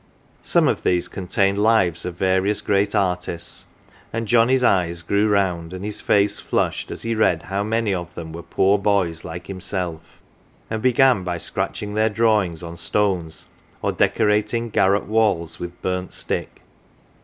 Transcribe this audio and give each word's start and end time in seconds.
Some 0.41 0.67
of 0.67 0.81
these 0.81 1.07
contained 1.07 1.59
lives 1.59 2.05
of 2.05 2.15
various 2.15 2.61
great 2.61 2.95
artists, 2.95 3.67
and 4.11 4.27
Johnnie's 4.27 4.63
eyes 4.63 5.03
grew 5.03 5.29
round, 5.29 5.73
and 5.73 5.85
his 5.85 6.01
face 6.01 6.39
flushed, 6.39 6.89
as 6.89 7.03
he 7.03 7.13
read 7.13 7.43
how 7.43 7.63
many 7.63 7.93
of 7.93 8.15
them 8.15 8.33
were 8.33 8.41
poor 8.41 8.79
boys 8.79 9.23
like 9.23 9.45
himself, 9.45 10.01
and 10.71 10.81
began 10.81 11.23
by 11.23 11.37
scratching 11.37 11.93
their 11.93 12.09
draw 12.09 12.41
ings 12.41 12.63
on 12.63 12.77
stones, 12.77 13.45
or 13.83 13.91
decorating 13.91 14.71
garret 14.71 15.05
walls 15.05 15.59
with 15.59 15.79
burnt 15.83 16.13
stick. 16.13 16.63